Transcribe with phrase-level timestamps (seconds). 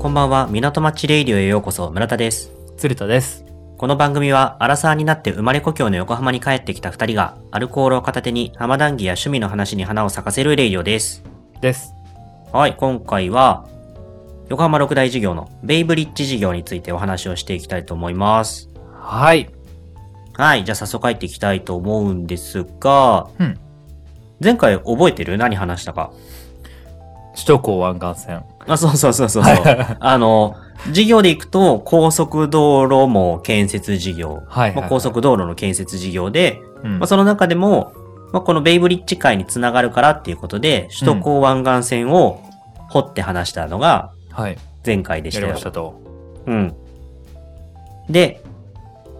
[0.00, 2.50] こんばんは、港町レイディオへようこそ、村田です。
[2.78, 3.44] 鶴田です。
[3.76, 11.22] この番組は、アラサーになって生まれ故郷の横浜に帰ってきた二人が、アルコールを片手に浜談義や趣味の話に花を咲かせるレイディオです。
[11.60, 11.92] です。
[12.50, 13.68] はい、今回は、
[14.48, 18.70] 横浜六大事業のベイブリッジ事業についてお話をしていきたいと思います。
[18.94, 19.50] はい。
[20.32, 23.58] はい、じゃあ早速入っていきたいと思うんですが、うん。
[24.42, 25.36] 前回覚えてる？
[25.36, 26.10] 何話したか？
[27.40, 28.44] 首都高湾岸線。
[28.66, 29.54] あ、そうそうそうそうそう。
[29.98, 30.56] あの、
[30.92, 34.28] 事業で行くと、高速道路網建設事業。
[34.28, 37.94] はいはいはいまあ、高速道路の建設事業で、うんまあ、その中でも、
[38.32, 42.42] まあ、このベイブリッジ界につながるからっていうことで、首都高湾岸線を
[42.90, 44.58] 掘って話したのがはい。
[44.84, 45.64] 前回でしたよやりまし。
[45.64, 46.00] たと。
[46.46, 46.74] うん。
[48.08, 48.42] で、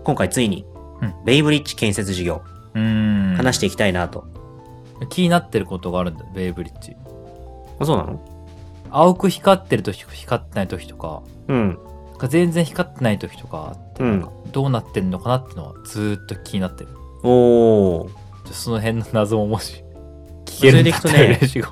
[0.04, 0.66] 今回ついに
[1.02, 2.42] うん、ベイブリッジ建設事業、
[2.74, 3.36] うーん。
[3.36, 4.24] 話していきたいなと。
[5.08, 6.94] 気になってることがあるんだよ、ベイブリッジ。
[7.80, 8.20] あそうなの？
[8.90, 11.78] 青く光ってる時と光ってない時とか、うん。
[12.28, 16.90] 全然光ってない時とかっんなんかどうなってんのかなってのはずーっと気になってる。
[17.22, 18.08] お
[18.50, 19.82] その辺の謎ももし、
[20.44, 21.62] 聞けるんだったらそれでいくとね嬉しい。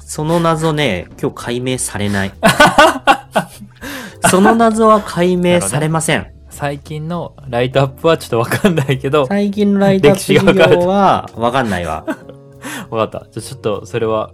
[0.00, 2.32] その謎ね、今日解明されない。
[4.30, 6.26] その謎は解明されません。
[6.50, 10.34] 最近のライトアップはちょっとわかんないけど、最近のライトアップ事
[10.80, 12.04] 業はわかんないわ。
[12.90, 13.26] わかった。
[13.30, 14.30] じゃあちょっとそれは、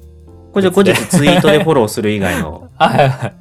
[0.53, 3.35] これじゃ後日ツイートでフォローする以外の、あ はいはい。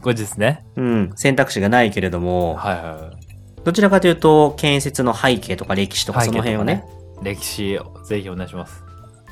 [0.00, 0.64] 後日ね。
[0.76, 3.64] うん、選択肢がないけれども、はいはいはい。
[3.64, 6.84] どちらかというと、建設の背景とか歴史とかその辺をね。
[7.22, 8.82] 歴史をぜひお願いします。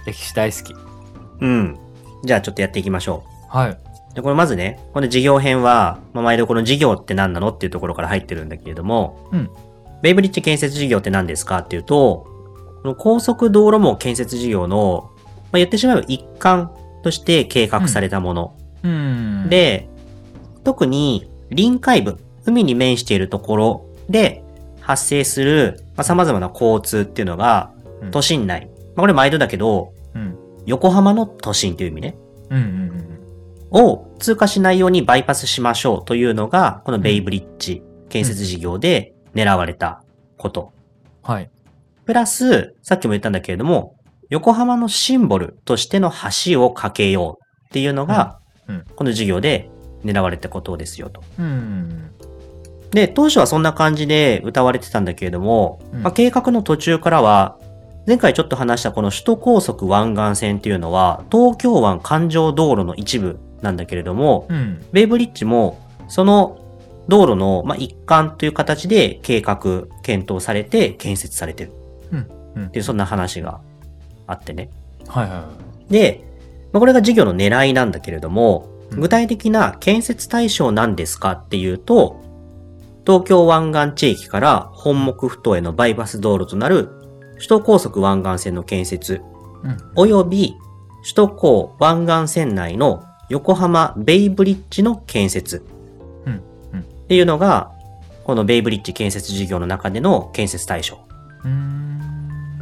[0.06, 0.74] 歴史大好き。
[1.40, 1.78] うん。
[2.24, 3.70] じゃあちょっとやっていきましょはい。
[3.70, 3.78] う。
[4.14, 9.50] で、これまずね、この事業編は、まあ、毎度この事業って何なのっていうところから入ってるんだけれども、うん。
[10.02, 12.26] ベイブリッジ建設事業って何ですかっていうと、
[12.82, 16.72] この高速道路網建設事業の、まあ、言ってしまえば一環
[17.02, 18.56] として計画されたもの。
[18.82, 19.88] うん、で、
[20.64, 24.42] 特に臨海部、海に面しているところで
[24.80, 27.72] 発生する、まあ、様々な交通っていうのが
[28.02, 28.66] うん都心内。
[28.66, 30.36] まあ、これ毎度だけど、うん。
[30.66, 32.16] 横浜の都心という意味ね。
[32.50, 32.60] うんう
[32.96, 33.20] ん
[33.72, 40.02] を通過しないようにバイパスしましょうというのが、このベイブリッジ建設事業で狙われた
[40.36, 40.72] こと。
[41.22, 41.34] うん。
[41.34, 41.50] はい。
[42.04, 43.94] プラス、さっきも言ったんだけれども、
[44.30, 46.10] 横浜のシンボルとしての
[46.44, 49.68] 橋を架けようっていうのが、うんうんこの事業で
[50.04, 51.24] 狙われたことですよと。
[51.40, 52.12] うん。
[52.92, 57.58] で、当初はそんな感じで歌われてたんだけれども、うんまあ、計画の途中からは、
[58.06, 64.84] 前回ちょっと話したこの首都高速湾岸線っていうのは、東京湾環状道路の一部なんだけれども、うん。
[64.92, 66.60] ベイブリッジも、その
[67.08, 71.72] 道路の、まあ、一環という形で計画、検討されて建設されてる
[72.12, 72.30] うん。
[72.54, 73.60] うんっていう、そんな話が
[74.30, 74.70] あってね。
[75.08, 75.48] はいはいは
[75.88, 75.92] い。
[75.92, 76.24] で、
[76.72, 82.20] まあ、これが事業の狙いなんだけれども、うん具体的な建設対象なんですかっていうと、
[83.06, 86.88] 東京湾岸地駅から本木ふ頭へのバイパス道路となる
[87.34, 89.22] 首都高速湾岸線の建設、
[89.62, 90.08] うん。
[90.08, 90.54] 及び
[91.02, 95.64] 首都高湾岸線内の横浜ベイブリッジの建設
[96.26, 96.42] うん。
[96.72, 96.80] うん。
[96.80, 97.70] っていうのが、
[98.24, 100.98] このベイブリッジ建設事業の中での建設対象
[101.44, 101.99] うーん。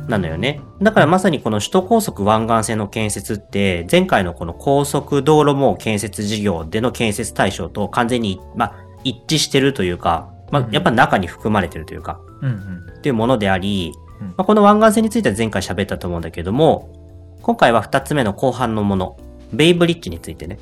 [0.09, 0.61] なのよね。
[0.81, 8.75] だからまさにこの首都高速湾岸線の建設って、前回のこの高速道路網建設事業での建設対象と完全に、まあ、
[9.05, 12.99] 一致してるというか、まあ、やっぱ中に含まれてるというか、うんうん。
[12.99, 19.17] っていうものであり、うんまあ、この湾岸線については前回喋ったと思うんだけども、今回は二つ目の後半のもの、
[19.53, 20.59] ベイブリッジについてね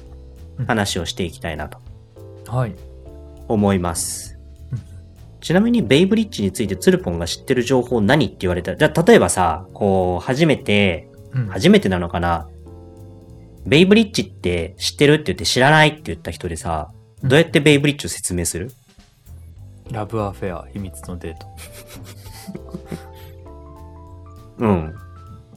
[0.59, 1.79] うん、話をしていきたいなと
[2.49, 2.75] はい。
[3.49, 4.36] 思いますうん。
[5.41, 11.47] ちなみにベイブリッジについてツルポンが知ってる情報何って言われたら、じゃあ例えばさ、こう、初めて、うん。
[11.49, 12.49] 初めてなのかな？
[13.67, 18.71] ベイブリッジって知ってるって言って知らないって言った人でさ、うんどうやってベイブリッジを説明する？
[19.91, 21.47] ラブアフェア、秘密のデート。
[24.65, 24.95] うん。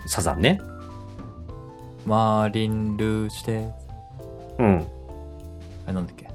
[0.08, 0.62] サザンね。
[2.06, 3.70] マーリン・ルーして、
[4.58, 4.88] うん。
[5.86, 6.29] あれなんだっけ？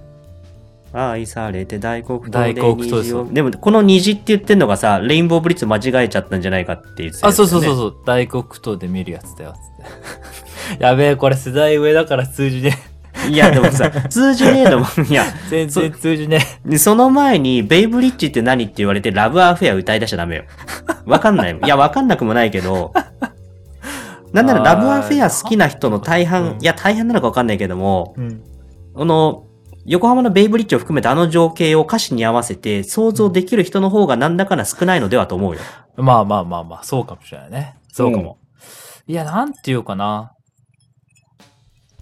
[0.95, 7.97] 愛されて大黒糖で大黒糖虹をでも、この虹って言ってんのがさ、レインボーブリッジ間違えちゃったんじゃないかって言ってたやあ、そうそうそうそう。
[8.07, 10.83] 大黒糖で見るやつだよ、つって。
[10.83, 12.79] やべえ、これ世代上だから通じね
[13.29, 15.67] いや、でもさ、 通じねえのも、いや、え。
[15.67, 20.45] 全然通じねでその前に、ベイブリッジって何って言われて、ラブアフェア歌い出しちゃダメよ。
[21.07, 21.59] わかんない。
[21.63, 22.93] いや、わかんなくもないけど、
[24.33, 28.21] なんならラブアフェア好きな人の大うん半、いや、大半なのかわかんないけども、え。
[28.21, 28.41] うん。
[28.95, 29.45] この、
[29.87, 35.61] 横浜のベイブリッジを含めたあの情景を歌詞に合わせて想像できる人の方がなんだかな少ないのではと思うよ。
[35.97, 37.77] まあまあまあまあ、そうかもしれないね。
[37.93, 38.39] そうかも。
[39.07, 40.33] いや、なんていうかな。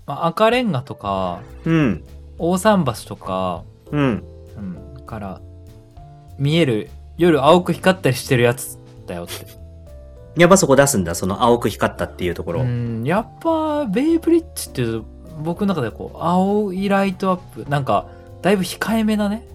[0.07, 2.05] まあ、赤レンガとか、うん。
[2.39, 4.25] 大桟橋とか、うん。
[4.57, 5.05] うん。
[5.05, 5.41] から、
[6.39, 6.89] 見える、
[7.19, 9.61] 夜青く光ったりしてるやつだよって。
[10.41, 12.63] やっぱそこ出すんだ、その青く光ったっていうところ。
[12.63, 14.83] うん、やっぱ、ベイブリッジって
[15.43, 18.07] 僕の中でこう、青いライトアップ、なんか、
[18.41, 19.47] だいぶ控えめなね、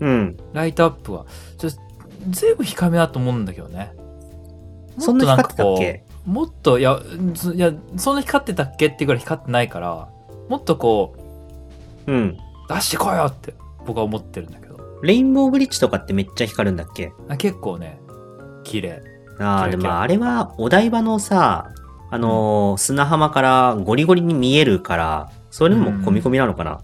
[0.00, 0.36] うん。
[0.52, 1.26] ライトアップは、
[1.58, 1.70] ちょ
[2.30, 3.92] ずいぶん控えめだと思うんだけどね。
[4.98, 6.04] そんな光ってたっけ？
[6.24, 6.98] もっと、いや、
[7.34, 10.08] ずいや、そんな光ってたっけってぐらい光ってないから、
[10.48, 11.14] もっとこ
[12.06, 12.38] う、うん。
[12.68, 13.54] 出してこいよって
[13.86, 14.78] 僕は思ってるんだけど。
[15.02, 18.00] レインボーブリッジとかってめっちゃ光るんだっけあ結構ね、
[18.62, 19.02] 綺麗。
[19.38, 21.72] ああ、でもあれはお台場のさ、
[22.14, 26.80] あのー砂浜からゴリゴリに見えるから、それも込み込みなのかな、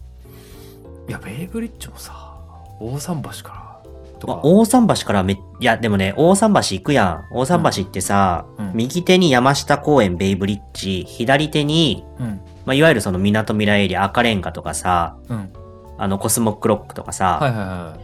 [1.08, 2.34] いや、ベイブリッジもさ、
[2.80, 7.34] 大桟橋から、とか、まあ大桟橋からめ、いや、でもね、大桟橋行くやん。
[7.36, 8.72] 大桟橋ってさ、うん。
[8.74, 12.26] 右手に山下公園ベイブリッジ、左手に、うん、
[12.66, 15.52] まあ、いわゆるその港未来エリア赤レンガとかさ、うん。
[15.96, 17.96] あのコスモクロックとかさ、はいはいは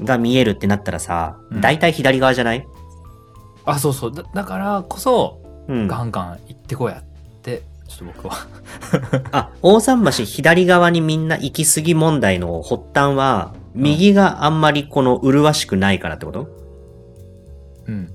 [0.00, 0.04] い。
[0.06, 1.60] が見えるってなったらさ、うん。
[1.60, 2.66] 大体左側じゃない？
[3.66, 4.12] あ、そうそう。
[4.12, 5.39] だだからこそ、
[5.70, 5.86] うん。
[5.86, 7.04] ガンガン行ってこいやっ
[7.42, 8.34] て、ちょっと僕は。
[9.32, 16.48] あ、大桟橋左側にみんな行き過ぎ問題の発端は、右があんまりこの麗しくないからってこと？
[17.86, 18.10] うん。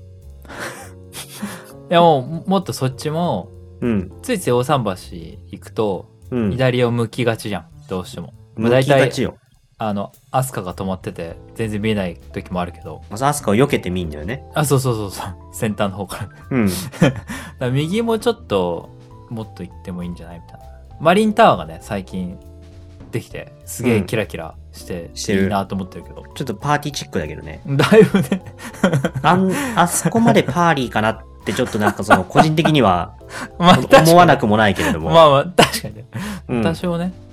[1.90, 3.48] いやもう、もっとそっちも、
[3.80, 4.12] うん。
[4.22, 5.16] ついつい大桟橋
[5.50, 6.50] 行くと、うん。
[6.50, 7.66] 左を向きがちじゃん。
[7.88, 8.34] どうしても。
[8.54, 9.36] まあ向きがちよ。
[9.78, 13.02] あの、アスカが止まってて、全然見えない時もあるけど。
[13.10, 14.42] まずアスカを避けてみんだよね。
[14.54, 15.54] あ、そうそうそうそう。
[15.54, 16.28] 先端の方から。
[16.50, 16.68] うん。
[17.58, 18.88] ら右もちょっと、
[19.28, 20.66] もっと行ってもいいんじゃないみたいな。
[20.98, 22.38] マリンタワーがね、最近
[23.10, 26.24] できて、すげえキラキラして、してるいいなと思ってるけど。
[26.34, 27.60] ちょっとパーティーチックだけどね。
[27.68, 28.42] だいぶね、
[29.22, 33.14] あん、あそこまでパーリーかなってちょっとなんかその個人的には
[33.58, 35.10] まあ、思わなくくもないけれども。
[35.10, 36.04] まあまあ、確かにね。
[36.48, 37.25] うん、多少ね。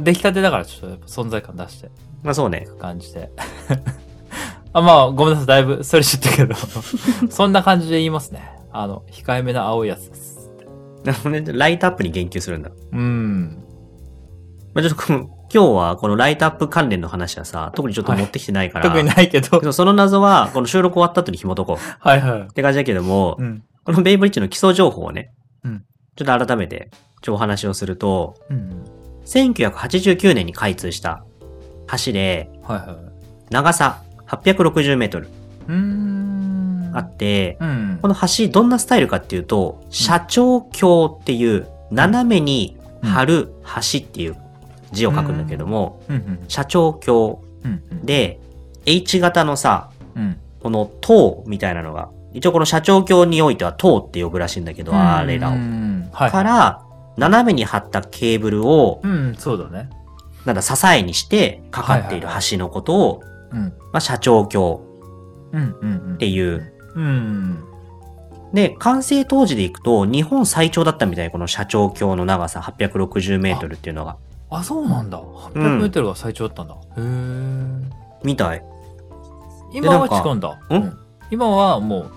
[0.00, 1.90] 出来たてだからちょっと存在感出して
[2.22, 3.30] まあそうね感じで。
[4.74, 5.46] あ、まあ、ごめんなさい。
[5.46, 6.54] だいぶそれ知ったけど。
[7.28, 8.52] そんな感じで言いますね。
[8.72, 10.50] あの、控えめな青いやつです。
[11.04, 12.70] なるほどねライトアップに言及するんだ。
[12.92, 13.62] うん。
[14.72, 15.18] まあちょっとこの
[15.52, 19.60] 今日はこのライトアップ関連の話はさ、特にちょっと持ってきてないから、特にないけど。
[19.60, 22.46] けどその謎はこの収録終わった後に紐解こうはいはいっ。
[22.46, 23.62] て感じだけども、うん。
[23.84, 25.32] このベイブリッジの基礎情報をね、
[25.64, 25.84] うん
[26.14, 28.84] ちょっと改めて、ちょっとお話をすると、うん。
[29.24, 31.24] 1989年に開通した
[32.04, 32.96] 橋で、はいはい。
[33.50, 35.28] 長さ860メートル。
[36.94, 37.98] あって、うん。
[38.02, 44.36] この橋どんなスタイルかっていうと、社長橋っていう斜めに張る橋っていう
[44.92, 46.02] 字を書くんだけども。
[46.48, 47.42] 社長橋。
[48.04, 48.40] で、
[48.86, 50.36] H 型のさ、うん。
[50.62, 55.54] この塔みたいなのが、一応この社長橋においては塔って呼ぶらしいんだけど、あれらを。
[56.12, 56.82] から、
[57.16, 59.90] 斜めに張ったケーブルを、うん、そうだね。
[60.44, 63.22] なんだ、支えにしてかかっている橋のことを、
[63.52, 63.72] うん。
[63.92, 64.84] まあ、社長橋
[65.52, 66.14] うんうんうん。
[66.14, 66.72] っていう。
[66.94, 67.64] うん。
[68.52, 74.16] で、完成当時でいくと、日本最長だったみたい、この社長橋の長さ860メートルっていうのが。
[74.50, 75.20] あ、そうなんだ。
[75.20, 76.74] 800メートルが最長だったんだ。
[76.74, 77.02] へえ。
[78.24, 78.64] みたい。
[79.72, 80.48] 今は違うんだ。
[80.50, 80.98] ん
[81.30, 82.12] 今はもう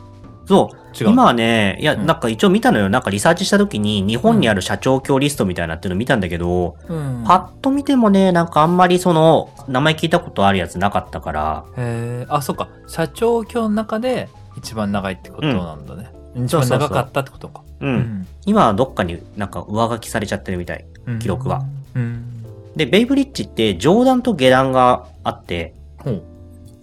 [0.46, 1.04] そう。
[1.04, 1.10] 違う。
[1.12, 2.90] 今はね、いや、うんなんか一応見たのよ。
[2.90, 12.26] なんかリサーチした時に、日本にある社長橋リストみたいなっていうの見たんだけど、うん、パッと見てもね、なんかあんまりその、名前聞いたことあるやつなかったから、へえ。
[12.30, 12.70] あ、そっか。
[12.88, 16.10] 社長今日の中で一番長いってことなんだね。
[16.36, 17.62] うそうそう番長かったってことか。
[17.82, 17.86] う。。
[17.86, 20.86] うん今はどっかになんか上書きされちゃってるみたい。
[21.20, 21.64] 記録は。
[21.96, 22.44] うん。
[22.76, 26.24] で、ベイブリッジって上段と下段があって、ほう。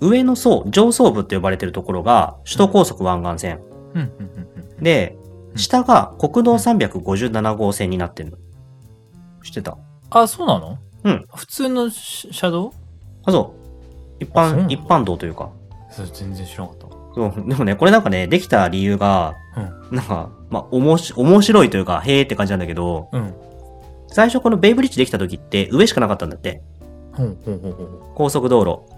[0.03, 3.61] 上の層、上層部って呼ばれてるところが首都高速湾岸線。
[3.95, 4.83] うんうんうんうん。
[4.83, 5.23] で、うん
[5.55, 8.39] 下が国道357号線になってるの。
[9.45, 9.77] 知ってた？
[10.09, 10.79] あ、そうなの？
[11.05, 11.27] うん。
[11.35, 12.73] 普通のし車道？
[13.27, 13.55] あ、そ
[14.19, 14.25] う。
[14.25, 15.51] 一般、一般道というか。
[15.91, 16.87] それ全然知らなかった。
[17.15, 17.49] そう。
[17.51, 19.35] でもね、これなんかね、できた理由が、
[19.91, 19.97] うん。
[19.99, 23.35] なんか、まあ、おもし、面白いというか、へーって感じなんだけど、うん。
[24.09, 26.63] 最初このベイブリッジできた時って上しかなかったんだって。
[27.13, 28.91] ほうほうほうほ高速道路。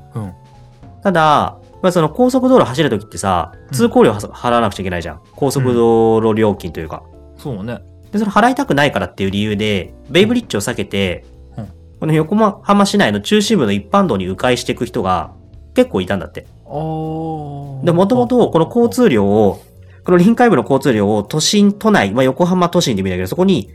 [1.04, 1.08] う。
[1.08, 1.12] うん。
[1.12, 5.20] ただ、まあ、その高速道路走る時ってさ、通行料は払わなくちゃいけないじゃん。
[5.36, 7.02] 高速道路料金というか。
[7.36, 7.80] そうね。
[8.10, 11.34] で、それ払いたくないからっていう理由で、ベイブリッジを避けて、うん
[12.00, 15.32] この横浜市内の中心部の一般道に迂回していく人が
[15.74, 16.46] 結構いたんだって。
[16.66, 19.62] おで、もともとこの交通量を、
[20.04, 23.70] この臨海部の交通量を都心、都内、まあ、横浜都心で見たけど、そこに、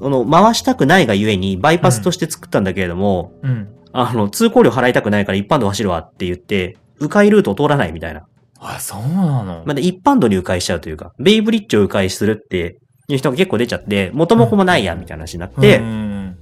[0.00, 3.68] この回したくないがゆえにバイパスとして作ったんだけれども、うん。
[3.98, 8.26] あの、通行料払いたくないから一般道走るわって言って、迂回ルートを通らないみたいな。
[8.58, 9.62] あ、そうなの？
[9.66, 16.36] まあ、で一般道に迂回しちゃうというか、ベイブリッジを迂回するっていう人が結構出ちゃって、元も子もないやんみたいな話になって、うん。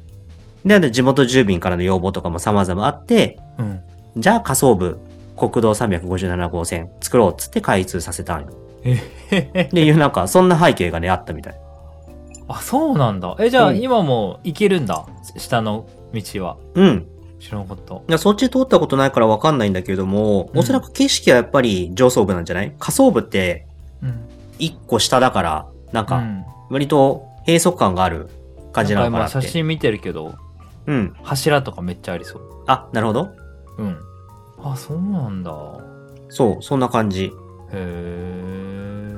[0.64, 3.80] で、で地元住民からの要望とかも様々あって、うん。
[4.16, 4.99] じゃあ仮想部、
[5.37, 8.49] 国道357号線作ろうっつって開通させたんよ。
[8.80, 11.54] っていうなんか、そんな背景がね、あったみたい。
[12.46, 13.34] あ、そうなんだ。
[13.40, 15.06] え、じゃあうん今も行けるんだ？
[15.37, 16.56] 下の道は。
[16.75, 17.06] うん。
[17.44, 17.94] 知らなかった。
[17.94, 22.72] いやそっち通ったことないからわかんないんだけれども、うんおそらく景色はやっぱり上層部なんじゃない？
[22.78, 23.66] 下層部って
[24.02, 24.28] うん。
[24.58, 28.28] 一個下だから、なんか、うん、割と閉塞感がある
[28.72, 29.32] 感じなのか今なって。
[29.42, 30.36] 写真見てるけど、
[30.86, 31.12] うん。
[31.22, 32.64] 柱とかめっちゃありそう。
[32.66, 33.28] あ、なるほど。
[33.78, 33.98] うん。
[34.62, 35.52] あ、そうなんだ。
[36.28, 37.24] そう、そんな感じ。
[37.24, 37.32] へ
[37.72, 39.14] え。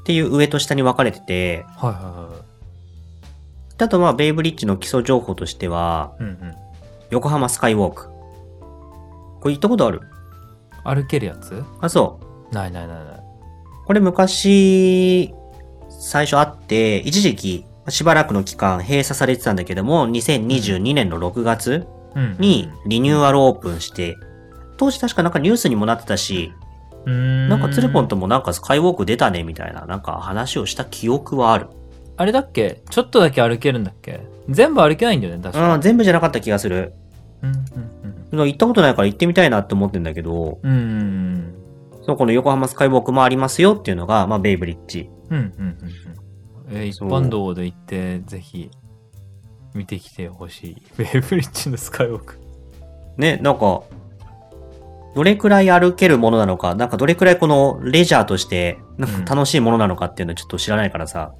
[0.00, 2.28] っていう上と下に分かれてて、はいはいは
[3.78, 6.24] であとまあ、ベイブリッジの基礎情報としては、い。
[6.24, 6.54] うんうん。
[7.10, 8.08] 横浜スカイウォーク。
[9.40, 10.02] これ行ったことある？
[10.84, 11.64] 歩けるやつ？
[11.80, 12.54] あ、そう。
[12.54, 13.20] ないないないない。
[13.86, 15.34] これ昔、
[15.88, 22.36] 最初あって、一時期、しばらくの期間閉鎖されてたんだけども、2022年の6月うん。
[22.38, 24.16] にリニューアルオープンして、
[24.76, 26.52] 当時確かなんかニュースにもなってたし、
[27.06, 27.48] ん。
[27.48, 31.68] なんかツルポンともなんかスカイウォーク出たねみたいななんか話をした記憶はある。
[32.18, 32.82] あれだっけ？
[32.90, 34.20] ちょっとだけ歩けるんだっけ？
[34.50, 35.74] 全部歩けないんだよね、確か。
[35.74, 36.92] うん、全部じゃなかった気がする。
[37.42, 40.70] うんうん行ったことないから行ってみたいなって思ってんだけど、うん。
[40.70, 41.54] うんうん
[42.04, 45.08] そう、この横浜スカイウォークもありますよっていうのが、まあ、ベイブリッジ。
[45.30, 45.38] うん。
[45.38, 45.88] うんうんうん
[46.70, 46.76] うん。
[46.76, 48.70] えー一般道で行って、ぜひ、
[49.74, 50.82] 見てきてほしい。
[50.98, 52.38] ベイブリッジのスカイウォーク。
[53.16, 53.82] ね、なんか、
[55.14, 61.32] どれくらい歩けるものなのか、なんかどれくらいこのレジャーとして、なんか楽しいものなのかっていうのはちょっと知らないからさ、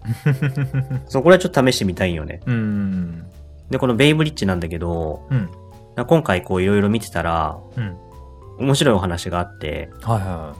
[1.06, 2.40] そう、これはちょっと試してみたいんよね。
[2.46, 3.24] うんうん
[3.70, 5.50] で、このベイブリッジなんだけど、うん。
[6.06, 7.96] 今回こういろいろ見てたら、うん。
[8.58, 10.56] 面白いお話があって、はいは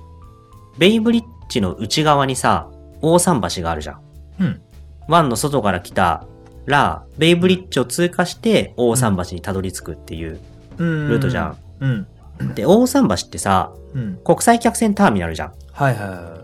[0.78, 3.96] ベイブリッジの内側にさ、大桟橋があるじゃん。
[3.96, 4.00] い。
[4.40, 4.60] うん。
[5.08, 6.26] 湾の外から来た
[6.66, 10.38] ら、ベイブリッジを通過して大桟橋にたどり着くっていう
[10.78, 11.08] うん。
[11.08, 11.56] ルートじゃん。
[11.80, 12.06] うん。
[12.54, 14.18] で、大桟橋ってさ、うん。
[14.24, 15.52] 国際客船ターミナルじゃん。
[15.72, 16.38] はいはいは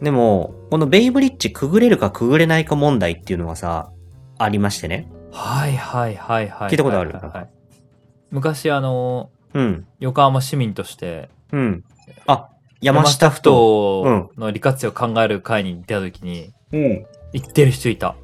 [0.00, 3.90] でも、このベイブリッジくぐれるかくぐれないか問題っていうのがさ、
[4.38, 5.08] ありましてね。
[5.32, 5.34] い。
[5.36, 6.70] はいはいはいはい。
[6.70, 7.12] 聞いたことある？
[7.12, 7.48] はいはいはい
[8.30, 9.86] 昔あの、うん。
[10.00, 11.84] 横浜市民として、うん。
[12.26, 12.48] あ、
[12.80, 14.30] 山下ふ頭。
[14.36, 17.06] の利活用を考える会に出た時に、うん。
[17.32, 18.16] 言ってる人いた。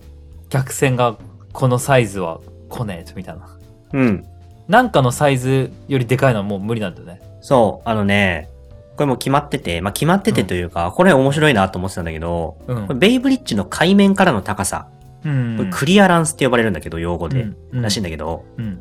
[0.50, 1.16] 客船が
[1.52, 3.48] このサイズは来ねえみたいな。
[3.92, 4.26] うん。
[4.68, 7.20] なんかのサイズよりでかいのはもう無理なんだよね。
[7.40, 8.48] そう、あのね、
[8.96, 12.98] これもう決まってて、まあ、決まっててというか、これ面白いなと思ってたんだけど、うんこれ。
[12.98, 14.88] ベイブリッジの海面からの高さ、
[15.24, 18.80] うんこれクリアランスって呼ばれるんだけど、用語で、うんらしいんだけど、うん。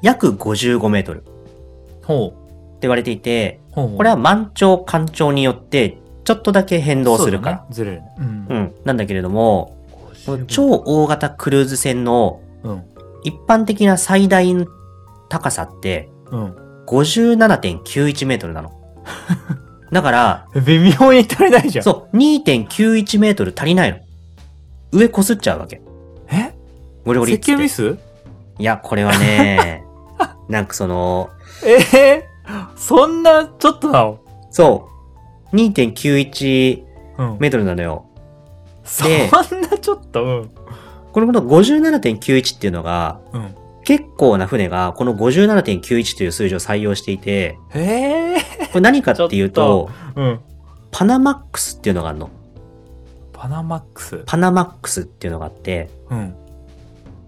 [0.00, 1.30] 約55メートルって
[2.04, 2.32] ほ
[2.80, 3.74] 言われていて、う。
[3.74, 7.56] ほうほうこれは満潮干潮によって、ちょっとだけ変動するから。
[7.56, 8.12] そうだねずれるね。
[8.18, 8.54] うんう。
[8.60, 8.74] ん。
[8.84, 9.76] なんだけれども、
[10.26, 12.82] この超大型クルーズ船のうん。
[13.24, 14.66] 一般的な最大の
[15.28, 16.68] 高さってうん。
[16.86, 18.72] 57.91メートルなの。
[19.92, 21.84] だから、微妙に足りないじゃん。
[21.84, 23.98] そう、2.91メートル足りないの。
[24.92, 25.82] 上こすっちゃうわけ。
[26.30, 26.54] え？
[27.04, 27.32] ゴリゴリ。
[27.32, 27.98] 設計ミス？
[28.58, 29.84] いや、これはね、
[30.48, 31.30] なんかその、
[31.64, 32.24] え？
[32.46, 34.20] ー、そんな、ちょっとなの
[34.50, 34.88] そ
[35.52, 36.84] う、2.91
[37.18, 37.36] うん。
[37.38, 38.06] メートルなのよ。
[38.84, 40.50] そでんなちょっと、うん。
[41.12, 43.54] このこの57.91っていうのが、うん。
[43.88, 48.36] 結構な船がこの57.91という数字を採用していて、へえ。
[48.70, 50.40] これ何かっていうと、うん。
[50.90, 52.28] パナマックスっていうのがあるの。
[53.32, 54.24] パナマックス。
[54.26, 56.34] パナマックスっていうのがあって、うん。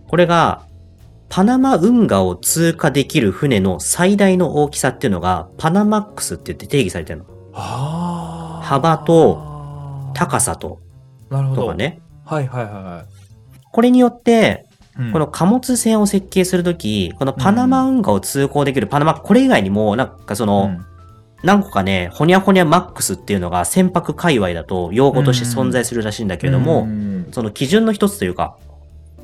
[0.06, 0.66] これが、
[1.30, 7.24] パナマ運河を通過できる船の最大の大きさっていうのが、パナマックスって言って定義されてるの。
[7.54, 10.78] 幅と高さと、
[11.30, 11.62] なるほど。
[11.62, 11.74] とか。
[11.74, 12.02] ね。
[12.26, 13.06] はいはいは
[13.72, 14.69] これによって、い。
[14.98, 15.12] うん。
[15.12, 20.86] この貨物船を設計するとき、このパナマ運河を通行できるパナマ、これ以外にも、なんかその、うん。
[21.42, 27.28] 何個かね、ほにゃほにゃマックスっていうのが船舶界隈だと用語として存在するらしいんだけれども、うん。
[27.32, 28.56] その基準の一つというか、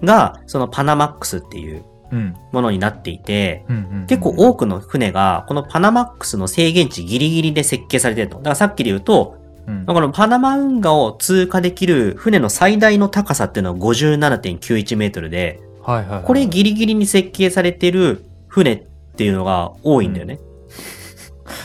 [0.03, 2.35] が、そのパナマックスっていううん。
[2.53, 3.65] ものになっていて、
[4.07, 8.37] 結構多くの船が、このパナマックスの制限値ギリギリで設計されてると。
[8.37, 9.36] だからさっきで言うと、
[9.67, 16.25] うんこのパナマ運河を通過できる船の最大の高さっていうのは57.91メートルで、はいはいはい。
[16.25, 20.39] これギリギリに設計されてる船っていうのが多いんだよね。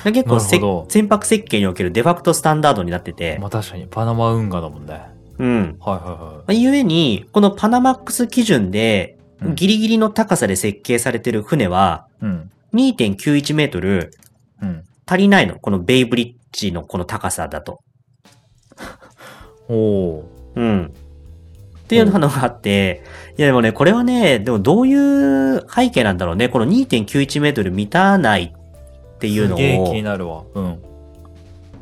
[0.03, 5.01] で結構船舶設計におけるデファクトスタンダードになってて、まあ確かに、パナマ運河だもんね。
[5.37, 5.77] うん。
[5.79, 12.33] はいはまあゆえに、このパナマックス基準で、うんギリギリの高さで設計されてる船は、いはい。
[12.33, 12.51] うん。
[12.75, 14.13] 2.91メートル
[14.61, 14.83] うん。
[15.07, 15.57] 足りないの。
[15.59, 17.81] このベイブリッジのこの高さだと。
[19.69, 20.85] おおうん。
[20.85, 23.03] っっていうのがあって、
[23.37, 26.47] いやでもね、これはね、でもどういう背景なんだろうね。
[26.47, 30.43] この2.91メートル満たないっていうのすげえ気にを、なるわ。
[30.53, 30.81] うん。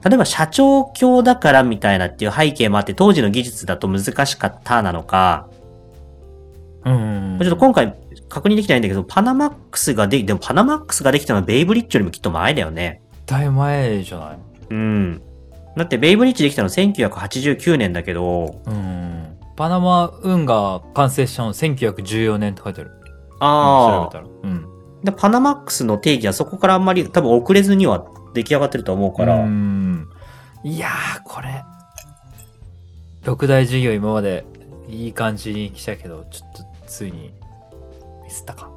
[0.04, 5.48] 例えば社長卿だからみたいなっていう背景もあって、当時の技術だと難しかったなのか、
[6.86, 7.38] うん。
[7.40, 7.94] ちょっと今回
[8.30, 13.04] 確認できてないんだけど、パナマックスができ、でもパナマックスができたのはベイブリッジよりもきっと前だよね。
[13.28, 14.38] だいぶ前じゃない？
[14.72, 15.22] うん。
[15.80, 19.38] だってベイブリッジできたの1989年だけど、うん。
[19.56, 22.92] パナマ運河完成したの1914年って書いてある。
[23.40, 24.52] ああ調べたら。
[24.52, 24.68] うん。
[25.06, 30.10] で、パナマックスの定義はそこからあんまり多分遅れずには出来上がってると思うから、うん。
[30.66, 31.64] いやー、これ。
[33.24, 34.46] 六大事業今まで
[34.90, 37.32] いい感じに来たけど、ちょっとついに
[38.26, 38.70] ミスったか。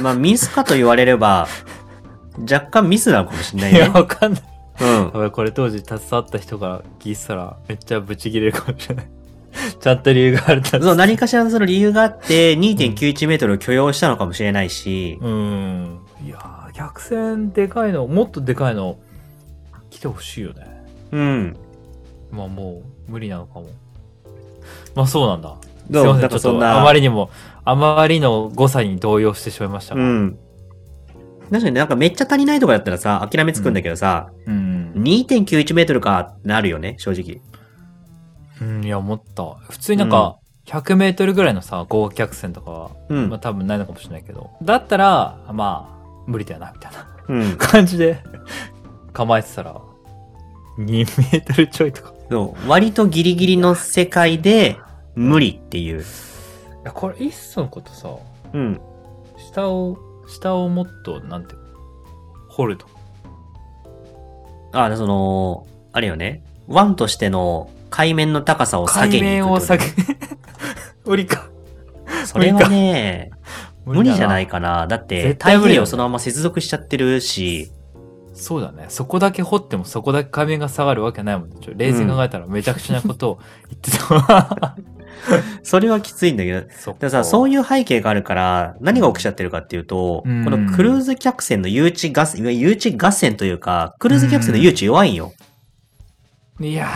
[0.00, 1.46] まあミスかと言われれば、
[2.50, 3.92] 若干ミスなのかもしれないいや、ね。
[3.92, 4.51] わかんない。
[4.80, 5.10] うん。
[5.14, 9.08] 俺これ当時携わった人が聞いてたらめっちゃブチ切れるかもしれない。
[9.80, 15.98] ちゃんと理由があるそう、何かしらのその理由があって、2.91メートルを許容したのかもしれないし、うん。
[16.24, 18.96] いやー、逆線でかいの、もっとでかいの
[19.90, 20.66] 来てほしいよね。
[21.12, 21.56] うん。
[22.30, 23.66] まあもう無理なのかも。
[24.94, 25.54] まあそうなんだ。
[25.90, 26.02] どう？
[26.02, 27.30] すいません、ちょっとあまりにも、
[27.64, 30.00] あまりの誤差に動揺してしまいましたが。
[30.00, 30.38] うん。
[31.52, 34.92] 確かになんかめっちゃ足りないとかだったらさ、諦めつくんだけどさ、うん。
[34.96, 37.42] 2.91メートルかなるよね、正直。
[38.62, 39.56] うん、いや、思った。
[39.68, 47.56] 普通になんか、100メートルぐらいのさ、合客線とかは、うんまあ多分ないのかもしれないけど、だったら、まあ、無理だよな、みたいなうん。
[47.60, 48.18] 感じで
[49.12, 49.78] 構えてたら、
[50.78, 52.14] 2メートルちょいとか。
[52.30, 52.68] そう。
[52.68, 54.78] 割とギリギリの世界で
[55.14, 56.00] 無理っていう。
[56.00, 56.04] い
[56.84, 58.08] や、これ、いっそのことさ、
[58.54, 58.80] うん。
[59.36, 61.54] 下を、下をもっと、なんて
[62.48, 62.86] 掘ると。
[64.72, 66.42] あ、その、あれよね。
[66.68, 69.24] 湾としての海面の高さを下げに行く。
[69.24, 69.84] 海面を下げ、
[71.04, 71.48] 無理か。
[72.24, 73.30] それはね、
[73.84, 74.52] 無理じゃないか。
[74.52, 74.86] かな。
[74.86, 77.70] だって、太平洋そのまま接続しちゃってるし、
[78.34, 78.86] そうだね。
[78.88, 81.56] そこだけ掘ってもそこだけ海面が下がるわけないもんね。
[81.60, 84.76] ちょ冷静に考えたらめちゃくちゃなことを言ってた。
[85.62, 95.32] それはきついんだけど、そっでもさ、そういいう背景があるから、何が起きちゃってるかっていうと、うんこのクルーズ客船の誘致合戦、誘致合戦というか、クルーズ客船の誘致弱いんよ。
[96.60, 96.66] う。
[96.66, 96.88] いや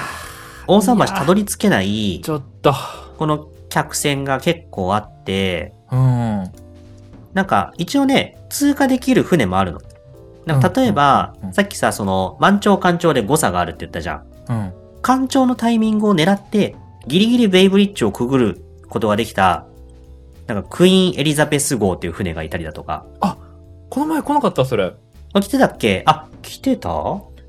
[0.67, 2.75] 大桟橋たどり着けないー、ちょっと。
[3.19, 6.51] この客船が結構あって、うん。
[7.35, 9.81] なんか、一応ね、通過できる船もあるの。
[10.45, 14.25] なんか、例えばうんうんうんう、んさっきさ、その、満潮干潮で誤差があるって言ったじゃん。
[14.49, 14.73] うん。
[15.03, 16.77] 干潮のタイミングを狙って、
[17.07, 19.67] ギリギリベイブリッジをくぐることができた、
[20.47, 23.07] なんか、クイーンエリザベス号っていう船がいたりだとか。
[23.91, 24.65] この前来なかった？
[24.65, 24.95] それ。
[25.33, 26.03] あ、来てたっけ？
[26.07, 26.91] あ、来てた？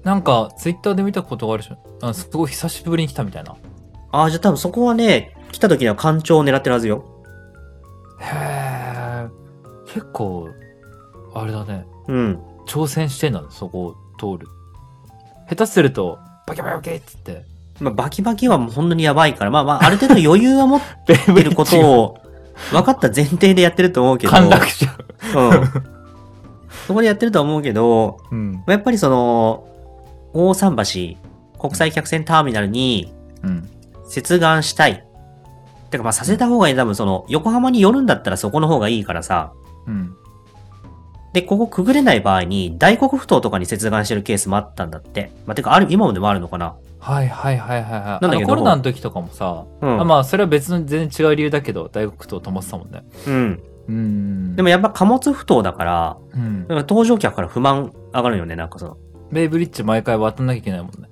[0.04, 3.56] なんか、ツイッターで見たことがあるし、あすごい久しぶりに来たみたいな。
[4.12, 7.06] あ、じゃあ多分そこはね、来た時には干潮を狙ってるはずよ。
[8.20, 9.28] へえ。
[9.88, 10.50] 結構、
[11.34, 11.86] あれだね。
[12.08, 12.40] うん。
[12.68, 14.48] 挑戦してんだね、そこを通る。
[15.50, 17.46] 下手すると、バキバキバキっつって。
[17.80, 22.18] まあ、バキバキはもう本当にやばいから、まあまあ、ある程度余裕は持ってることを
[22.72, 24.34] 分かった前提でやってると思うけど。
[24.34, 24.96] 陥落しちゃ
[25.40, 25.52] う。
[25.52, 25.64] うん。
[26.88, 28.64] そこでやってると思うけど、うん。
[28.68, 29.68] やっぱりその、
[30.34, 31.18] 大桟
[31.56, 33.14] 橋、国際客船ターミナルに
[33.44, 33.70] うん。
[34.08, 35.04] 接岸したい。
[35.92, 36.76] てかまあさせた方がいい。
[36.76, 39.52] 多分その、横浜に寄るんだったらそこの方がいいからさ。
[39.86, 40.16] うん。
[41.34, 45.32] で、ここくぐれない場合に、大黒ふ頭とかに接岸してるケースもあったんだって。
[45.46, 48.04] まあ、てか、ある、今もでもあるのかなはいはいはいはいはい。
[48.22, 53.04] なんだけどコロナの時とかもさ、うんあまあそれは別の全然違う理由だけど、大学と止まってたもんね。
[53.28, 53.64] うん。
[53.88, 54.56] うん。
[54.56, 58.98] でもやっぱ貨物不頭だから、うんなんか搭乗客から不満上がるよね、なんかその。
[59.32, 61.10] ベイブリッジ毎回渡んなきゃいけないもんね。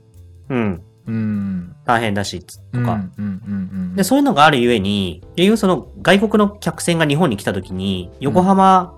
[0.49, 0.83] うん。
[1.07, 1.75] うん。
[1.85, 2.79] 大変だし、つとか。
[2.79, 3.95] うんうんうんうん。
[3.95, 8.93] で、そういうのがあるゆえに、結局その外国の客船が日本に来た時に、横浜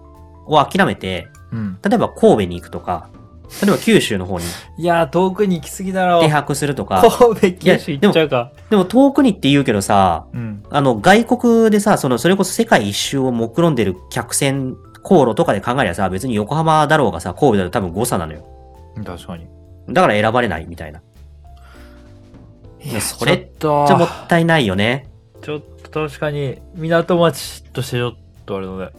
[0.47, 1.77] を諦めて、うん。
[1.83, 3.09] 例えば神戸に行くとか、
[3.61, 4.45] 例えば九州の方に
[4.77, 6.21] いやー、遠くに行き過ぎだろ。
[6.21, 8.51] 停泊するとか、神戸九州行っちゃうか。
[8.69, 10.63] でも遠くにって言うけどさ、うん。
[10.69, 18.45] あの外国でさ、そのそれこそ世界一周を目論んでる客船航路とかで考えりゃさ、別に横浜だろうがさ、神戸だと多分誤差なのよ。
[19.05, 19.47] 確かに。
[19.89, 21.01] だから選ばれないみたいな。
[22.83, 25.07] いやそれっじゃもと、ったいないよね。
[25.41, 28.89] ちょっと確かに、港町としてちょっとあれだね。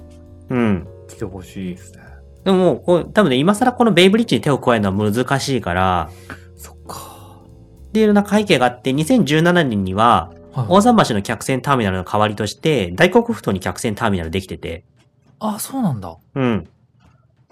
[0.50, 0.88] うん。
[1.08, 2.00] 来てほしいですね。
[2.44, 6.10] でももうこう、多分ね、今更このベイブリッジに手を加えるのは難しいから、
[6.56, 7.42] そっか。
[7.88, 14.84] っていうような背景があって、2017年には、はい大桟橋の客船ターミナルの代わりとして、大黒ふ頭に客船ターミナルできてて、
[15.38, 16.16] あ、そうなんだ。
[16.34, 16.68] うん。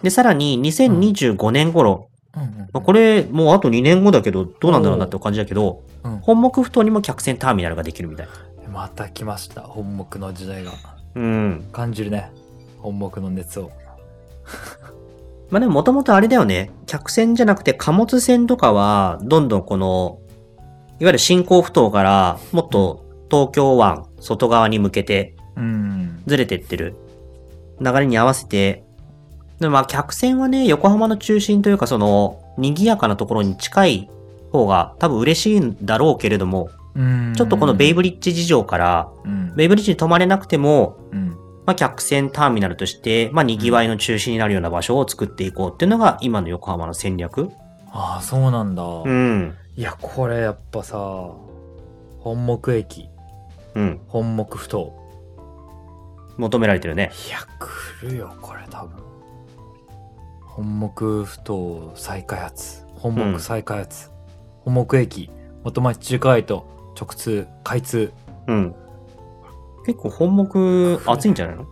[0.03, 2.59] で、さらに2025年頃、うんうん。
[2.59, 8.29] まあこれもうあと2年後だけど、どうなんだろうなって感じだけど、うん本木ふ頭にも客船ターミナルができるみたい。
[8.73, 9.63] また来ました。
[9.63, 10.73] 本木の時代が。
[11.15, 11.69] うん。
[11.73, 12.31] 感じるね。
[12.93, 13.71] 本木の熱を。
[15.51, 16.71] まあでももともとあれだよね。
[16.87, 20.19] 客船じゃなくて貨物船とかは、どんどんこの、
[20.99, 26.23] いわゆる新興埠頭から、もっと東京湾、外側に向けてうん。
[26.27, 26.97] ずれてってる
[27.81, 28.85] 流れに合わせて、
[29.61, 34.11] でもまあ客船はね、横浜の中心というかその、賑やかなところに近い
[34.53, 37.35] 方が多分嬉しいんだろうけれども、うん。
[37.37, 39.55] ちょっとこのベイブリッジ事情から、うん。
[39.55, 41.37] ベイブリッジに泊まれなくても、うん。
[41.67, 47.51] まあ、客船ターミナルとして、まあ、賑わいの中心になるような場所を作っていこうっていうのが今の横浜の戦略。
[47.91, 48.83] ああ、そうなんだ。
[48.85, 49.57] うん。
[49.77, 50.97] いや、これやっぱさ、
[52.21, 53.09] 本木駅、
[53.75, 54.01] うん。
[54.09, 54.93] 本木ふ頭。
[56.39, 57.11] 求められてるね。
[57.29, 59.03] いや、来るよ、これ多分。
[60.45, 62.85] 本木ふ頭再開発。
[62.95, 64.11] 本木再開発。
[64.61, 65.31] 本木駅、
[65.65, 68.13] 元町中華街と直通、開通。
[68.47, 68.75] うん。
[69.87, 71.67] 結構本目熱いんじゃないの？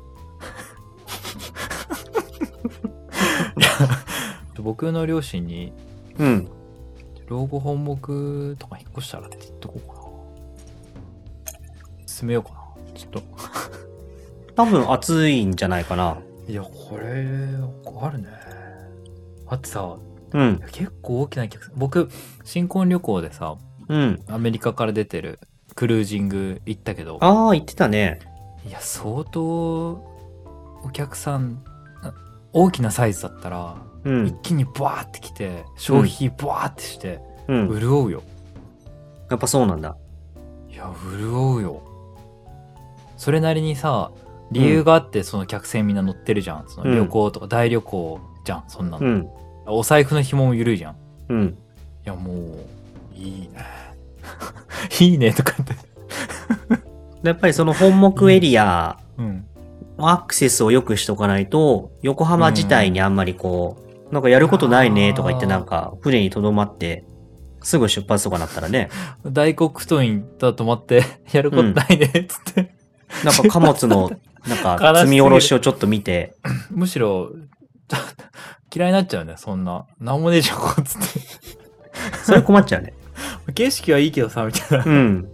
[4.62, 5.72] 僕の両親に、
[6.18, 6.48] うん。
[7.27, 10.00] 老後本木とか引っ越したらって言っとこうかな。
[12.07, 12.57] 進めようかな。
[12.94, 13.22] ちょっと。
[14.55, 16.18] 多分熱いんじゃないかな。
[16.46, 17.27] いや、これ、
[18.00, 18.29] あるね。
[19.48, 19.96] あってさ、
[20.33, 20.61] うん。
[20.70, 22.09] 結構大きな客僕、
[22.44, 23.57] 新婚旅行でさ、
[23.88, 24.22] うん。
[24.29, 25.40] アメリカから出てる
[25.75, 28.21] クルージング行ったけど、ああ、言ってたね。
[28.67, 29.91] いや、相当、
[30.85, 31.63] お客さん、
[32.03, 32.13] あ
[32.53, 34.27] 大きなサイズだったら、うん。
[34.27, 37.81] 一気にバーってきて、消費バーってして、うん。
[37.81, 38.23] 潤うよ。
[39.31, 39.97] やっぱそうなんだ。
[40.71, 41.83] いや、潤うよ。
[43.17, 44.11] それなりにさ、
[44.53, 46.65] 理由があってその客船みんな乗ってるじゃん。
[46.69, 49.07] その旅行とか大旅行じゃん、そんなの。
[49.07, 49.29] うん。
[49.67, 50.93] お財布の紐も緩いじゃん。
[50.93, 50.97] い
[51.31, 51.59] うん。
[52.05, 52.37] や、もう、
[53.17, 53.84] いいね。
[55.01, 55.75] いいねとかって。
[57.23, 59.47] やっぱりその本目エリア、うん。
[59.99, 63.79] アクセスを良くしとかないと、横浜自体にあんまりこ
[64.11, 67.05] う、なんかやることないねとか言ってなんか船に留まって、
[67.63, 68.91] すぐ出発とかなったらね、
[69.25, 72.75] 大黒太いんだと思って、 やることないね、つって。
[73.25, 74.11] なんか貨物の、
[74.47, 76.35] なんか 積み下ろしをちょっと見て、
[76.71, 77.31] むしろ、
[78.75, 79.87] 嫌いになっちゃうね、そんな。
[80.01, 81.21] なんもねえじゃん、こっつって。
[82.25, 82.93] それ困っちゃうね。
[83.52, 84.85] 景色はいいけどさ、みたいな。
[84.85, 85.28] うん。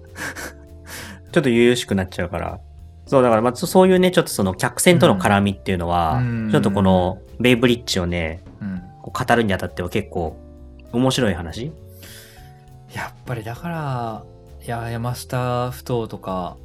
[1.33, 2.61] ちょっと悠々しくなっちゃうから。
[3.07, 8.83] そう、だからまあそういうね、ちょっとその客船との絡みっていうのは、うんちょっとこのベイブリッジをね、うん。
[9.03, 10.37] こう語るにあたっては結構
[10.93, 11.73] 面白い話
[12.93, 14.25] やっぱりだから、
[14.65, 16.57] いや、山下ふ頭とか、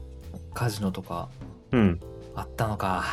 [0.53, 1.29] カジノとか、
[1.71, 1.99] うん。
[2.35, 3.05] あったのか。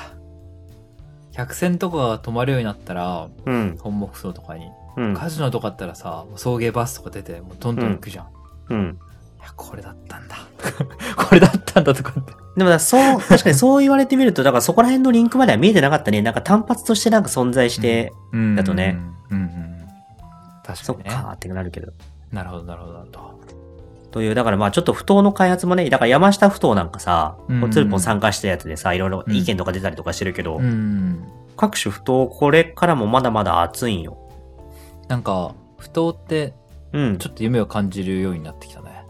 [1.33, 3.79] 客船とかが泊まるようになったら、うん。
[3.81, 4.71] 本木層とかに。
[4.97, 5.15] うん。
[5.15, 8.25] カジノとかあったらさ、送迎バスとか出て、もうどんどん行くじゃん。
[8.27, 8.29] い
[8.71, 8.99] うん。
[9.43, 10.37] や、これだったんだ。
[11.17, 12.33] これだったんだとかって。
[12.57, 16.23] でもだそう、 確かにそう言われてみると、だからそこら辺のリンクまでは見えてなかったね。
[16.23, 18.99] なんか単発としてなんか存在して、うんだとね。
[19.31, 19.79] うんうんうん。
[20.65, 21.05] 確かにね。
[21.11, 21.93] そっかーってなるけど。
[22.31, 23.33] なるほど、なるほど、なるほど。
[24.13, 31.25] という、だからまあちょっと不当の開発もね、だから山下不当なんかさ、うんこうツルポン参加したやつでさ、いろいろ意見とか出たりとかしてるけど、うん。
[31.57, 34.19] 各種不当、これからもまだまだ熱いんよ。
[35.09, 36.55] なんか、不当って、
[36.93, 37.27] うんち。
[37.29, 39.05] ょっと夢を感じるようになってきたね。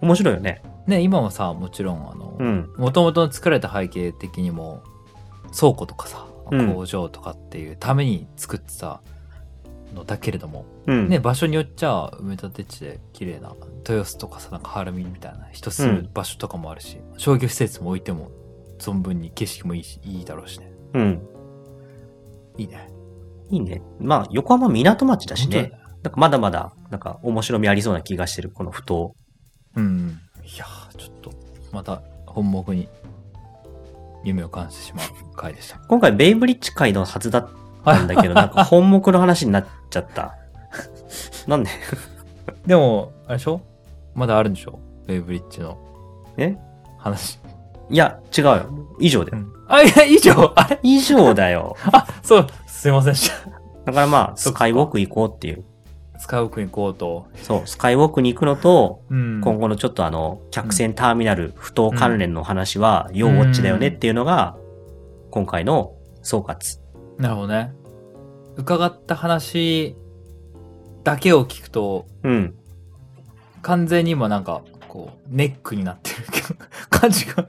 [0.00, 0.62] 面白いよね。
[0.86, 2.72] ね、今もさ、もちろん、あの、うん。
[2.76, 4.82] もともと作られた背景的にも、
[5.56, 9.02] 倉庫とかさ、うん工場とかっていうために作ってた
[9.94, 11.08] のだけれども、うん。
[11.08, 13.52] ね、場所によっちゃ埋め立て地で綺麗な、
[13.86, 18.30] 豊洲とかさ、なんかハラミみたいな人住む場所とかもあるし、商業施設も置いても、
[18.78, 20.72] 存分に景色もいいし、いいだろうしね。
[20.94, 21.22] うん。
[22.56, 22.88] いいね。
[23.50, 23.82] いいね。
[24.00, 25.72] まあ、横浜港町だしね。
[26.02, 29.14] なんかまだまだ、なんか面白みありそうな気がしてる、この不当。
[29.76, 30.20] うん。
[30.44, 31.30] いやー、ちょっと、
[31.72, 32.88] また、本目に、
[34.24, 35.06] 夢を感じてしまう
[35.36, 35.78] 回でした。
[35.88, 37.48] 今回、ベイブリッジ会のはずだっ
[37.84, 40.34] たんだけど、 なんか本目の話になっちゃった。
[41.46, 41.70] なんで？
[42.66, 43.60] でも、あれでしょ？
[44.14, 44.78] まだあるんでしょ？
[45.06, 45.78] ベイブリッジの
[46.36, 46.56] え？
[46.98, 47.38] 話。
[47.90, 48.66] いや、違うよ。
[49.00, 49.44] 以上だよ。
[49.68, 50.78] あ、いや、以上あれ？
[50.82, 51.76] 以上だよ。
[51.92, 52.46] あ、そう、
[52.78, 53.50] すいませんでした。
[53.86, 55.64] だからまあ、 スカイウォーク行こうっていう。
[56.20, 57.26] 使う国行こうと。
[57.42, 64.56] そう、スカイウォークに行くのと、うん今後のちょっとあの、客船ターミナル、不当関連の話は、要ウォッチだよねっていうのが、
[65.32, 66.78] 今回の総括。
[67.18, 67.72] なるほどね。
[68.56, 69.96] 伺った話
[71.02, 72.54] だけを聞くと、うん。
[73.62, 76.16] 完全に今なんか、こう、ネックになってる
[76.90, 77.42] 感じが。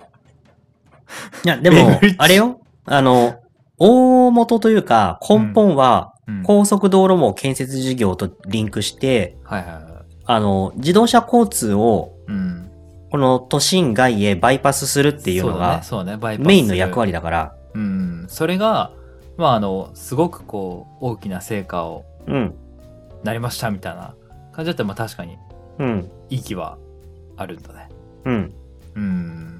[1.44, 2.62] いや、でも あれよ。
[2.86, 3.42] あの、
[3.80, 9.84] 大元というか、根本は、うん高速道路網建設事業とリンクして、はいはいはい。
[10.26, 12.70] あの、自動車交通を、うん。
[13.10, 17.12] この都心外へバイパスするっていうのが、そうだね、そうだね、バイパスメインの役割。
[17.12, 18.26] 割だから、うん。
[18.30, 18.92] それが、
[19.38, 22.56] まあ、あの、すごくこう、大きな成果をうん、
[23.24, 24.14] なりましたみたいな
[24.54, 25.38] 感じだったら、まあ確かに、
[25.80, 26.78] うん、いい気は
[27.38, 27.90] あるんだね。
[28.26, 28.54] うん。
[28.96, 29.59] うん。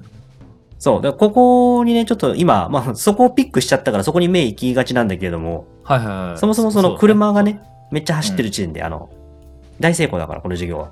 [0.80, 1.02] そう。
[1.02, 6.38] で、ここにね、ちょっと今、 まあ、そこをピックしちゃったから、そこに目行きがちなんだけれども、はいはいはい。
[6.38, 7.62] そもそもそのう車がね、
[7.92, 9.10] めっちゃ走ってる時点で、あの、
[9.78, 10.90] 大成功だから、この授業は。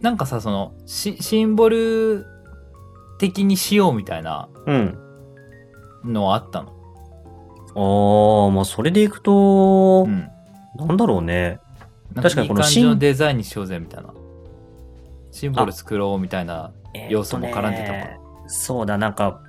[0.00, 2.26] なんかさ、その、シシンボル
[3.18, 4.98] 的にしようみたいなうん。
[6.04, 6.68] のはあったの？
[7.74, 10.28] あー、まあ、それでいくとう、ん。
[10.76, 11.58] なんだろうね。
[12.14, 14.10] なんか確かにこのシンのデザインにしようぜみたいな。
[15.32, 16.70] シンボル作ろうみたいな。
[17.08, 19.40] 要素も絡んでたもんえーとねそうだ、なんか、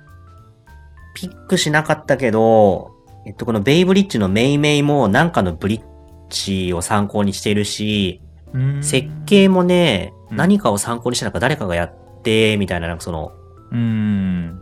[1.14, 2.92] ピックしなかったけど、
[3.26, 5.82] えっと、このベイブリッジのメイメイもなんかのブリッ
[6.28, 8.20] ジを参考にしているし、
[8.52, 13.32] うん設計もね、うん何かを参考にしてなんか誰かがやって、みたいな、なんかその、
[13.70, 14.60] うん。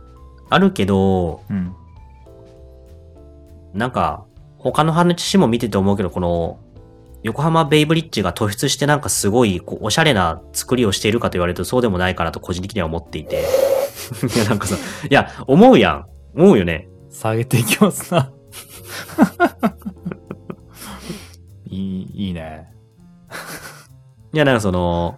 [0.49, 1.75] あるけど、うん。
[3.73, 4.25] なんか、
[4.59, 6.59] 他の話も見てて思うけど、この、
[7.23, 13.43] 横浜ベイブリッジが突出してなんかすごい、こう、おしゃれな作りをしているかと言われるとそうでもないかなと個人的には思っていて。
[14.35, 14.75] いや、なんかさ、
[15.09, 16.05] いや、思うやん。
[16.35, 16.89] 思うよね。
[17.09, 18.31] 下げていきますな。
[21.69, 22.71] いい、いいね。
[24.33, 25.17] いや、なんかその、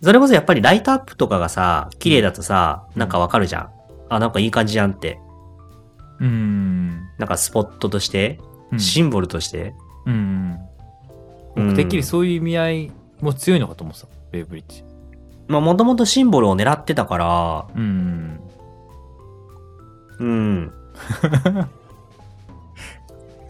[0.00, 3.70] それこそやっぱりライトアップとかがさ、綺麗だとさ、なんかわかるじゃん。
[4.08, 5.20] あ、なんかいい感じじゃんって。
[6.20, 7.00] うん。
[7.18, 8.38] なんかスポットとして、
[8.70, 9.74] うんシンボルとして。
[10.06, 10.58] うん。
[11.56, 14.08] うん僕てっきりそういう意味合いも強いのかと思ってた。
[14.30, 14.84] ベイブリッジ。
[15.48, 18.40] まあ、もともとシンボルを狙ってたから、うん。
[20.20, 20.72] うん。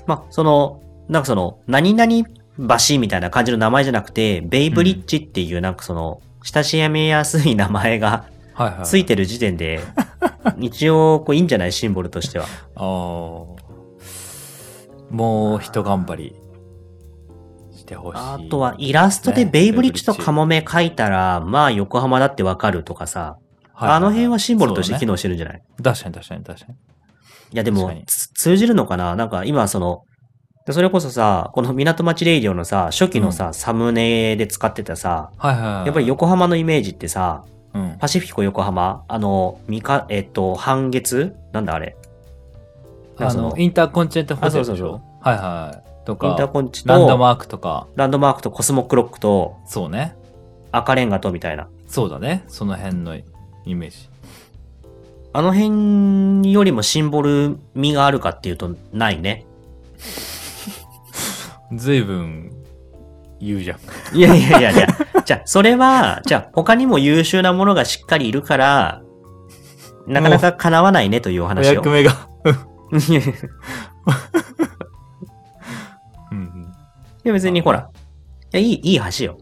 [0.07, 2.11] まあ、その、なんかその、何々
[2.89, 8.87] 橋みたいな感じの名前じゃなくて、ベイブリッジっていうなんかその、親しみやすい名前がはいはい。
[8.87, 9.81] ついてる時点で、
[10.59, 11.73] 一応、こういいんじゃない？
[11.73, 12.47] シンボルとしては。
[12.77, 12.85] ああ。
[15.11, 16.35] もう一頑張りし
[17.89, 18.19] てほしい。
[18.19, 23.97] あとは、イラストでねベイブリッジとカモメ書いたら、まあ、横浜だってわかるとかさ、はいはいはい。
[23.97, 26.75] あの辺はシンボルとして機能してるんじゃない、だね確かに確かに確かに。
[26.75, 29.17] いや、でも通じるのかな？
[29.17, 30.03] なんか今その、
[30.71, 35.87] それこそさ、この港町レイディオのさ、初期のさ、サムネで使ってたさ、はいはいはい。
[35.87, 37.97] やっぱり横浜のイメージってさ、うん。
[37.99, 39.05] パシフィコ横浜？
[39.09, 41.35] あの、みか、えっと、半月？
[41.53, 41.97] なんだあれ？
[43.17, 44.73] あのの、インターコンチネンタルホテルでしょ？
[44.73, 45.01] あそうそうそう。
[45.21, 45.88] はいはい。
[46.17, 50.17] とインターか、コンチと、ランドマークとか、ランドマークとコスモクロックとそうね。
[50.73, 51.69] 赤レンガとみたいな。
[51.87, 52.45] そうだね。
[52.49, 53.25] その辺のイ
[53.75, 54.09] メージ。
[55.33, 59.45] あの辺よりもシンボル味があるかっていうと、ないね。
[61.73, 62.53] ずいぶん
[63.41, 64.17] 言うじゃん。
[64.17, 64.87] いやいやいやいや、
[65.25, 69.03] じゃあ、それは、じゃあ、他にも優秀なものがしっかりいるから、
[70.07, 71.91] なかなか叶わないねというおお話を役。
[71.91, 72.29] 目が。
[77.29, 77.91] いや別にほら、
[78.55, 79.37] いや、いい、いい橋よ。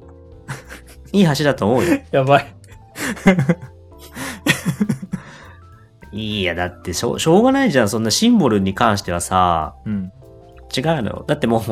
[1.12, 2.00] いい橋だと思うよ。
[2.10, 2.46] やばい。
[6.10, 7.88] いや、だってしょう、しょうがないじゃん。
[7.88, 10.12] そんなシンボルに関してはさ、うん。
[10.76, 11.24] 違うのよ。
[11.28, 11.62] だってもう、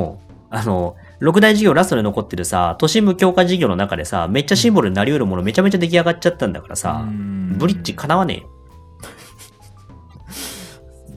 [0.50, 7.05] あの、六大事業ラストで残ってるさ、都心部強化事業の中でさ、めっちゃシンボルになり得るものめちゃめちゃ出来上がっちゃったんだからさ、
[7.57, 8.50] ブリッジ叶わねえよ。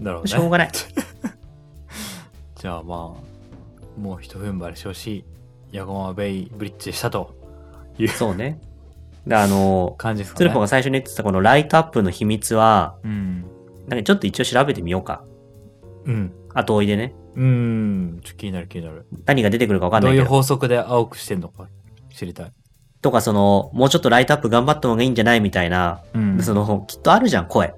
[0.01, 0.27] だろうね。
[0.27, 0.71] しょうがない。
[2.59, 3.36] じゃあまあ、
[3.97, 5.25] もう一踏ん張りしてほしい。
[5.71, 7.35] ヤゴマベイブリッジでしたと
[7.97, 8.59] いうそうね。
[9.25, 10.45] で、あの、感じですかね。
[10.45, 13.45] 鶴子が最初に言ってたこのライトアップの秘密は、うん。
[13.87, 15.23] なんかちょっと一応調べてみようか。
[16.05, 16.31] うん。
[16.53, 17.13] 後追いでね。
[17.35, 18.19] うん。
[18.23, 19.05] ちょっと気になる気になる。
[19.25, 20.35] 何が出てくるかわかんどういうないけど。
[20.35, 21.67] 法則で青くしてんのか
[22.13, 22.51] 知りたい。
[23.01, 27.73] とかその、もうちょっとライトアップ頑張った方がいいんじゃないみたいな、うんその、きっとあるじゃん、声。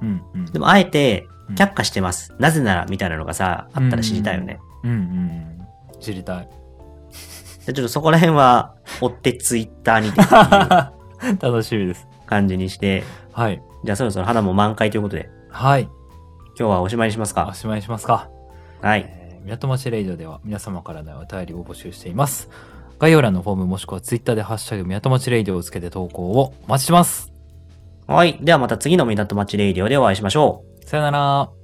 [0.00, 0.22] うん。
[0.34, 0.44] うん。
[0.46, 2.34] でもあえてうん、却下してます。
[2.38, 4.58] なぜなら、みたいなのがさ、あったら知りたいよね。
[4.82, 5.63] うんうん。
[6.04, 6.48] 知りたい。
[6.50, 10.34] じゃあちょっとそこら辺は、追ってツイッターにてって
[11.26, 12.06] いう 楽しみです。
[12.26, 13.62] 感じにして、はい。
[13.84, 15.82] じゃあそろそろ花も満開ということで、はい。
[16.58, 17.48] 今日はおしまいにしますか？
[17.50, 18.28] おしまいにしますか。
[18.80, 19.04] はい。
[19.08, 22.48] えー港町レイドでは皆様からのお便りを募集しています。
[22.98, 27.30] 概要欄のフォームもしくはツイッターでハッシュタグ港町レイドをつけて投稿をお待ちしてます。
[28.06, 28.38] はい。
[28.40, 30.84] ではまた次の港町レイディオでお会いしましょう。
[30.86, 31.63] さよなら。